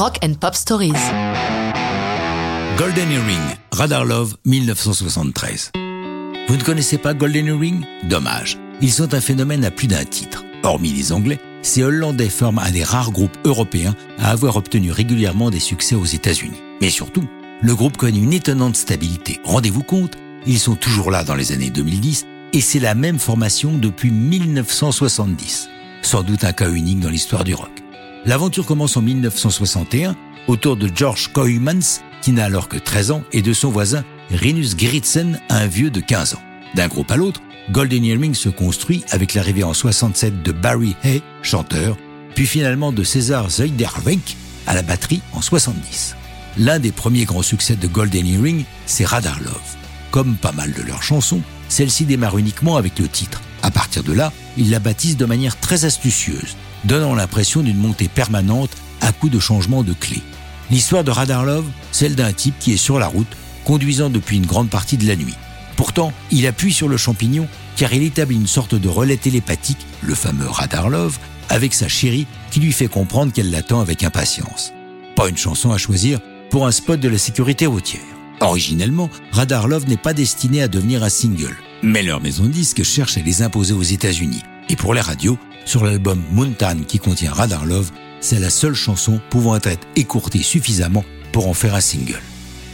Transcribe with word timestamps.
Rock 0.00 0.16
and 0.24 0.32
Pop 0.40 0.54
Stories. 0.54 0.94
Golden 2.78 3.12
Earring, 3.12 3.54
Radar 3.70 4.06
Love, 4.06 4.34
1973. 4.46 5.72
Vous 6.48 6.56
ne 6.56 6.62
connaissez 6.62 6.96
pas 6.96 7.12
Golden 7.12 7.48
Earring? 7.48 7.84
Dommage. 8.04 8.56
Ils 8.80 8.94
sont 8.94 9.12
un 9.12 9.20
phénomène 9.20 9.62
à 9.62 9.70
plus 9.70 9.88
d'un 9.88 10.06
titre. 10.06 10.42
Hormis 10.62 10.94
les 10.94 11.12
Anglais, 11.12 11.38
ces 11.60 11.82
Hollandais 11.82 12.30
forment 12.30 12.60
un 12.60 12.70
des 12.70 12.82
rares 12.82 13.10
groupes 13.10 13.36
européens 13.44 13.94
à 14.18 14.30
avoir 14.30 14.56
obtenu 14.56 14.90
régulièrement 14.90 15.50
des 15.50 15.60
succès 15.60 15.96
aux 15.96 16.06
États-Unis. 16.06 16.62
Mais 16.80 16.88
surtout, 16.88 17.28
le 17.60 17.74
groupe 17.74 17.98
connaît 17.98 18.20
une 18.20 18.32
étonnante 18.32 18.76
stabilité. 18.76 19.38
Rendez-vous 19.44 19.82
compte, 19.82 20.16
ils 20.46 20.58
sont 20.58 20.76
toujours 20.76 21.10
là 21.10 21.24
dans 21.24 21.34
les 21.34 21.52
années 21.52 21.68
2010 21.68 22.24
et 22.54 22.62
c'est 22.62 22.80
la 22.80 22.94
même 22.94 23.18
formation 23.18 23.76
depuis 23.76 24.10
1970. 24.10 25.68
Sans 26.00 26.22
doute 26.22 26.44
un 26.44 26.54
cas 26.54 26.70
unique 26.70 27.00
dans 27.00 27.10
l'histoire 27.10 27.44
du 27.44 27.52
rock. 27.52 27.79
L'aventure 28.26 28.66
commence 28.66 28.96
en 28.96 29.02
1961 29.02 30.14
autour 30.46 30.76
de 30.76 30.90
George 30.94 31.28
Koymans, 31.32 32.00
qui 32.22 32.32
n'a 32.32 32.44
alors 32.44 32.68
que 32.68 32.76
13 32.76 33.12
ans, 33.12 33.22
et 33.32 33.40
de 33.40 33.52
son 33.52 33.70
voisin 33.70 34.04
Rinus 34.30 34.76
Gritsen, 34.76 35.40
un 35.48 35.66
vieux 35.66 35.90
de 35.90 36.00
15 36.00 36.34
ans. 36.34 36.42
D'un 36.74 36.88
groupe 36.88 37.10
à 37.10 37.16
l'autre, 37.16 37.40
Golden 37.70 38.04
Earring 38.04 38.34
se 38.34 38.48
construit 38.48 39.04
avec 39.10 39.34
l'arrivée 39.34 39.64
en 39.64 39.72
67 39.72 40.42
de 40.42 40.52
Barry 40.52 40.96
Hay, 41.02 41.22
chanteur, 41.42 41.96
puis 42.34 42.46
finalement 42.46 42.92
de 42.92 43.04
César 43.04 43.50
Zuiderwijk 43.50 44.36
à 44.66 44.74
la 44.74 44.82
batterie 44.82 45.22
en 45.32 45.40
70. 45.40 46.16
L'un 46.58 46.78
des 46.78 46.92
premiers 46.92 47.24
grands 47.24 47.42
succès 47.42 47.76
de 47.76 47.86
Golden 47.86 48.26
Earring, 48.26 48.64
c'est 48.86 49.06
Radar 49.06 49.40
Love. 49.40 49.76
Comme 50.10 50.36
pas 50.36 50.52
mal 50.52 50.72
de 50.72 50.82
leurs 50.82 51.02
chansons, 51.02 51.42
celle-ci 51.68 52.04
démarre 52.04 52.36
uniquement 52.36 52.76
avec 52.76 52.98
le 52.98 53.08
titre. 53.08 53.40
À 53.62 53.70
partir 53.70 54.02
de 54.02 54.12
là, 54.12 54.32
ils 54.56 54.70
la 54.70 54.78
baptisent 54.78 55.16
de 55.16 55.26
manière 55.26 55.58
très 55.58 55.84
astucieuse, 55.84 56.56
donnant 56.84 57.14
l'impression 57.14 57.62
d'une 57.62 57.76
montée 57.76 58.08
permanente 58.08 58.70
à 59.00 59.12
coup 59.12 59.28
de 59.28 59.38
changement 59.38 59.82
de 59.82 59.92
clé. 59.92 60.22
L'histoire 60.70 61.04
de 61.04 61.10
Radar 61.10 61.44
Love, 61.44 61.66
celle 61.92 62.14
d'un 62.14 62.32
type 62.32 62.54
qui 62.58 62.72
est 62.72 62.78
sur 62.78 62.98
la 62.98 63.06
route, 63.06 63.36
conduisant 63.64 64.10
depuis 64.10 64.36
une 64.36 64.46
grande 64.46 64.70
partie 64.70 64.96
de 64.96 65.06
la 65.06 65.16
nuit. 65.16 65.34
Pourtant, 65.76 66.12
il 66.30 66.46
appuie 66.46 66.72
sur 66.72 66.88
le 66.88 66.96
champignon 66.96 67.48
car 67.76 67.92
il 67.92 68.02
établit 68.02 68.36
une 68.36 68.46
sorte 68.46 68.74
de 68.74 68.88
relais 68.88 69.16
télépathique, 69.16 69.86
le 70.02 70.14
fameux 70.14 70.48
Radar 70.48 70.90
Love, 70.90 71.18
avec 71.48 71.74
sa 71.74 71.88
chérie 71.88 72.26
qui 72.50 72.60
lui 72.60 72.72
fait 72.72 72.88
comprendre 72.88 73.32
qu'elle 73.32 73.50
l'attend 73.50 73.80
avec 73.80 74.04
impatience. 74.04 74.72
Pas 75.16 75.28
une 75.28 75.36
chanson 75.36 75.72
à 75.72 75.78
choisir 75.78 76.20
pour 76.50 76.66
un 76.66 76.72
spot 76.72 77.00
de 77.00 77.08
la 77.08 77.18
sécurité 77.18 77.66
routière. 77.66 78.02
Originellement, 78.40 79.10
Radar 79.32 79.68
Love 79.68 79.88
n'est 79.88 79.96
pas 79.96 80.14
destiné 80.14 80.62
à 80.62 80.68
devenir 80.68 81.02
un 81.02 81.08
single, 81.08 81.56
mais 81.82 82.02
leur 82.02 82.20
maison 82.20 82.44
de 82.44 82.48
disques 82.48 82.82
cherche 82.82 83.16
à 83.16 83.22
les 83.22 83.42
imposer 83.42 83.74
aux 83.74 83.82
États-Unis. 83.82 84.42
Et 84.68 84.76
pour 84.76 84.94
les 84.94 85.00
radios, 85.00 85.38
sur 85.64 85.84
l'album 85.84 86.22
Mountain 86.32 86.82
qui 86.86 86.98
contient 86.98 87.32
Radar 87.32 87.64
Love, 87.64 87.90
c'est 88.20 88.38
la 88.38 88.50
seule 88.50 88.74
chanson 88.74 89.20
pouvant 89.30 89.56
être 89.56 89.86
écourtée 89.96 90.42
suffisamment 90.42 91.04
pour 91.32 91.48
en 91.48 91.54
faire 91.54 91.74
un 91.74 91.80
single. 91.80 92.20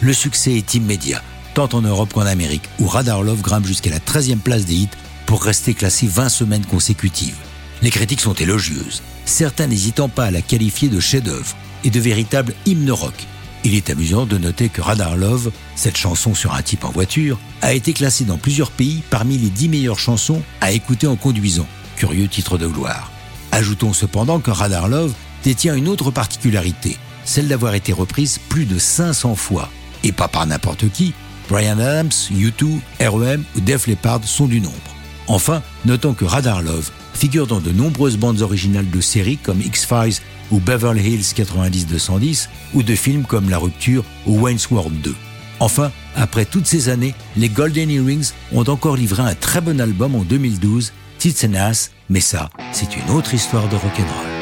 Le 0.00 0.12
succès 0.12 0.52
est 0.52 0.74
immédiat, 0.74 1.22
tant 1.54 1.68
en 1.72 1.82
Europe 1.82 2.12
qu'en 2.12 2.26
Amérique, 2.26 2.68
où 2.78 2.86
Radar 2.86 3.22
Love 3.22 3.42
grimpe 3.42 3.66
jusqu'à 3.66 3.90
la 3.90 3.98
13e 3.98 4.38
place 4.38 4.64
des 4.64 4.74
hits 4.74 4.88
pour 5.26 5.42
rester 5.42 5.74
classé 5.74 6.06
20 6.06 6.28
semaines 6.28 6.66
consécutives. 6.66 7.36
Les 7.82 7.90
critiques 7.90 8.20
sont 8.20 8.34
élogieuses, 8.34 9.02
certains 9.24 9.66
n'hésitant 9.66 10.08
pas 10.08 10.26
à 10.26 10.30
la 10.30 10.42
qualifier 10.42 10.88
de 10.88 11.00
chef-d'œuvre 11.00 11.56
et 11.84 11.90
de 11.90 12.00
véritable 12.00 12.54
hymne 12.66 12.90
rock. 12.90 13.14
Il 13.64 13.74
est 13.74 13.90
amusant 13.90 14.24
de 14.24 14.38
noter 14.38 14.70
que 14.70 14.80
Radar 14.80 15.16
Love, 15.16 15.50
cette 15.76 15.96
chanson 15.96 16.34
sur 16.34 16.54
un 16.54 16.62
type 16.62 16.84
en 16.84 16.90
voiture, 16.90 17.38
a 17.60 17.74
été 17.74 17.92
classée 17.92 18.24
dans 18.24 18.38
plusieurs 18.38 18.70
pays 18.70 19.02
parmi 19.10 19.36
les 19.36 19.50
10 19.50 19.68
meilleures 19.68 19.98
chansons 19.98 20.42
à 20.60 20.72
écouter 20.72 21.06
en 21.06 21.16
conduisant. 21.16 21.66
Curieux 21.96 22.28
titre 22.28 22.56
de 22.56 22.66
gloire. 22.66 23.10
Ajoutons 23.52 23.92
cependant 23.92 24.40
que 24.40 24.50
Radar 24.50 24.88
Love 24.88 25.12
détient 25.44 25.74
une 25.74 25.88
autre 25.88 26.10
particularité, 26.10 26.96
celle 27.24 27.48
d'avoir 27.48 27.74
été 27.74 27.92
reprise 27.92 28.38
plus 28.48 28.64
de 28.64 28.78
500 28.78 29.34
fois. 29.34 29.68
Et 30.04 30.12
pas 30.12 30.28
par 30.28 30.46
n'importe 30.46 30.90
qui, 30.90 31.12
Brian 31.48 31.78
Adams, 31.78 32.10
U2, 32.32 32.78
REM 33.00 33.44
ou 33.56 33.60
Def 33.60 33.86
Leppard 33.86 34.24
sont 34.24 34.46
du 34.46 34.60
nombre. 34.60 34.89
Enfin, 35.30 35.62
notons 35.84 36.12
que 36.12 36.24
Radar 36.24 36.60
Love 36.60 36.90
figure 37.14 37.46
dans 37.46 37.60
de 37.60 37.70
nombreuses 37.70 38.16
bandes 38.16 38.42
originales 38.42 38.90
de 38.90 39.00
séries 39.00 39.36
comme 39.36 39.60
X-Files 39.60 40.20
ou 40.50 40.58
Beverly 40.58 41.08
Hills 41.08 41.34
90-210 41.36 42.48
ou 42.74 42.82
de 42.82 42.96
films 42.96 43.24
comme 43.24 43.48
La 43.48 43.58
Rupture 43.58 44.04
ou 44.26 44.40
Wayne's 44.40 44.68
World 44.72 45.00
2. 45.02 45.14
Enfin, 45.60 45.92
après 46.16 46.46
toutes 46.46 46.66
ces 46.66 46.88
années, 46.88 47.14
les 47.36 47.48
Golden 47.48 47.90
Earrings 47.90 48.32
ont 48.52 48.64
encore 48.64 48.96
livré 48.96 49.22
un 49.22 49.36
très 49.36 49.60
bon 49.60 49.80
album 49.80 50.16
en 50.16 50.24
2012, 50.24 50.92
Tits 51.18 51.46
and 51.46 51.54
Ass, 51.54 51.92
mais 52.08 52.20
ça, 52.20 52.50
c'est 52.72 52.96
une 52.96 53.14
autre 53.14 53.32
histoire 53.32 53.68
de 53.68 53.76
rock'n'roll. 53.76 54.39